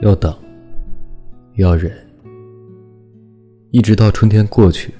[0.00, 0.32] 要等，
[1.56, 1.92] 要忍，
[3.72, 4.94] 一直到春天过去，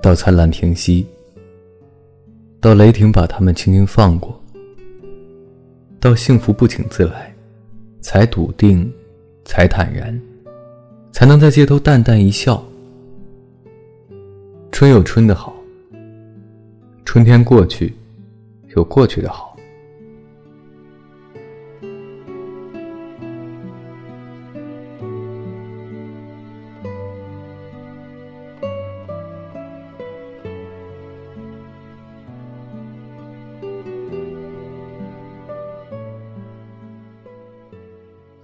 [0.00, 1.04] 到灿烂平息，
[2.60, 4.40] 到雷霆把他们轻轻放过，
[5.98, 7.34] 到幸福不请自来，
[8.00, 8.88] 才笃定，
[9.44, 10.16] 才坦然，
[11.10, 12.62] 才能在街头淡淡一笑。
[14.70, 15.52] 春有春的好，
[17.04, 17.92] 春天过去，
[18.76, 19.45] 有过去的好。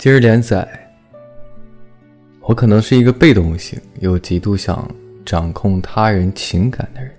[0.02, 0.66] 今日连载，
[2.40, 4.92] 我可能是一个被动型又极度想
[5.24, 7.12] 掌控他人情感的人。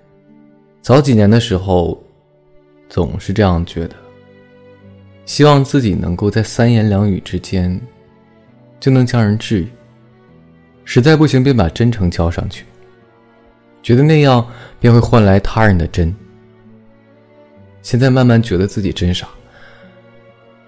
[0.82, 1.98] 早几年的时候，
[2.90, 3.96] 总是这样觉得，
[5.24, 7.80] 希望自己能够在三言两语之间
[8.78, 9.68] 就能将人治愈，
[10.84, 12.66] 实在不行便把真诚交上去，
[13.82, 14.46] 觉得那样
[14.78, 16.14] 便会换来他人的真。
[17.80, 19.26] 现在慢慢觉得自己真傻，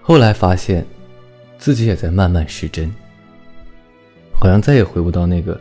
[0.01, 0.83] 后来发现。
[1.57, 2.93] 自己也在慢慢失真，
[4.33, 5.59] 好像再也回不到那个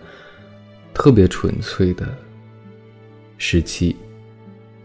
[0.92, 2.06] 特别纯粹的
[3.38, 3.96] 时期，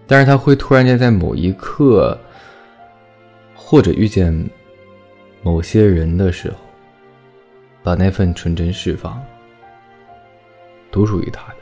[0.08, 2.18] 但是他会突然间在某一刻，
[3.56, 4.50] 或者遇见
[5.42, 6.58] 某些人的时候，
[7.84, 9.22] 把那份纯真释放，
[10.92, 11.56] 独属于他的。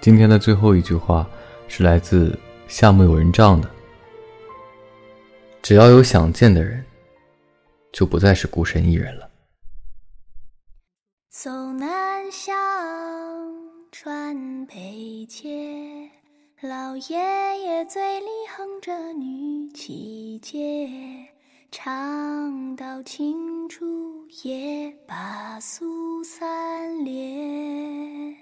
[0.00, 1.28] 今天的最后一句话
[1.66, 3.68] 是来自夏目友人帐的。
[5.66, 6.84] 只要有想见的人，
[7.92, 9.28] 就不再是孤身一人了。
[11.28, 12.54] 走南向
[13.90, 16.08] 川北切，
[16.60, 17.18] 老爷
[17.62, 20.88] 爷嘴里哼着女七节，
[21.72, 28.36] 唱到青竹也把苏三连。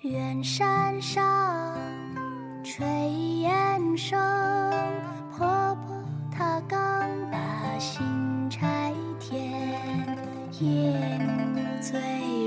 [0.00, 1.91] 远山上。
[2.64, 2.84] 炊
[3.40, 4.16] 烟声，
[5.36, 6.00] 婆婆
[6.30, 6.78] 她刚
[7.28, 8.00] 把新
[8.48, 9.50] 柴添，
[10.60, 11.98] 夜幕醉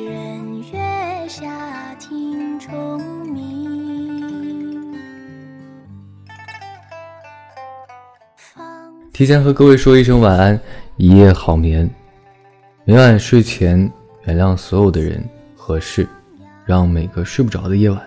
[0.05, 4.95] 人月下听虫鸣。
[9.11, 10.57] 提前和各位说一声晚安，
[10.95, 11.89] 一夜好眠。
[12.85, 13.91] 每晚睡前
[14.23, 15.21] 原谅所有的人
[15.57, 16.07] 和事，
[16.63, 18.01] 让每个睡不着的夜晚。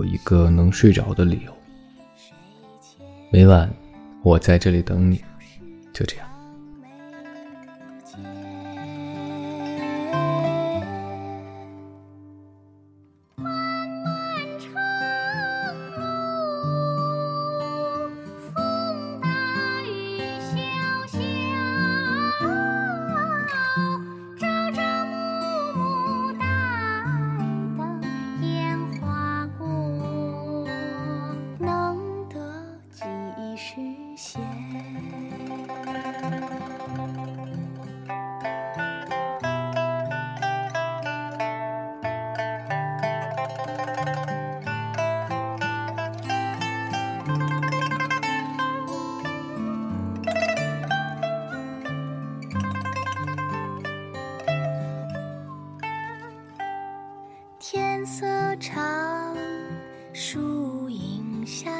[0.00, 1.54] 有一个能睡着的理由。
[3.30, 3.70] 每晚，
[4.22, 5.22] 我在这里等你，
[5.92, 6.26] 就这样。
[57.72, 58.26] 天色
[58.56, 58.82] 长，
[60.12, 61.70] 树影下，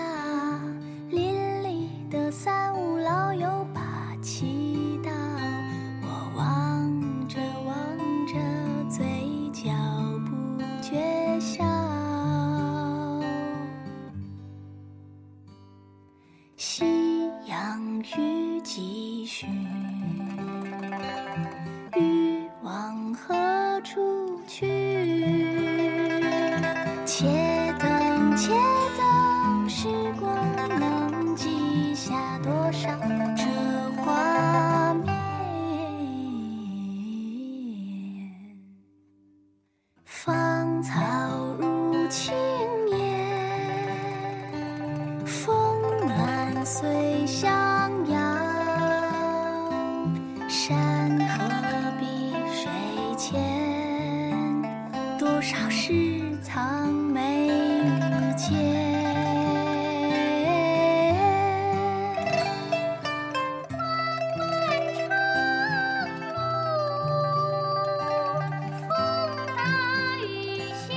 [1.08, 5.10] 邻里的三五老友把祈祷。
[6.00, 7.74] 我望着望
[8.24, 8.34] 着，
[8.88, 9.04] 嘴
[9.52, 9.68] 角
[10.26, 11.64] 不觉笑。
[27.12, 27.26] 且
[27.80, 28.52] 等，且
[28.96, 29.88] 等，时
[30.20, 30.32] 光
[30.78, 32.88] 能记下多少
[33.36, 33.44] 这
[33.96, 35.12] 画面？
[40.04, 40.94] 芳草
[41.58, 42.32] 如青
[42.96, 42.96] 烟，
[45.26, 47.50] 风暖随向
[48.08, 48.20] 阳。
[50.48, 51.44] 山河
[51.98, 52.70] 碧水
[53.18, 54.62] 前，
[55.18, 56.99] 多少事藏。
[58.40, 58.48] 间，
[63.76, 63.78] 漫
[64.40, 64.48] 漫
[64.96, 64.98] 长
[66.24, 66.32] 路，
[68.88, 68.90] 风
[69.46, 69.60] 大
[70.22, 70.24] 雨
[70.72, 70.88] 潇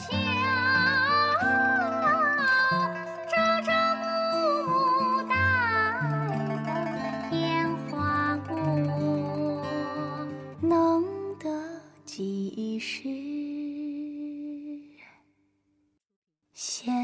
[0.00, 0.08] 潇，
[3.28, 3.68] 朝朝
[4.00, 4.04] 暮
[4.66, 4.72] 暮，
[5.28, 5.30] 待
[6.64, 7.36] 得烟
[7.90, 7.92] 花
[8.48, 8.50] 过，
[10.62, 10.72] 能
[11.38, 11.44] 得
[12.06, 13.25] 几时？
[16.56, 16.95] 写。